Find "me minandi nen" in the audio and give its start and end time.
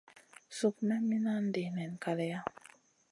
0.87-1.91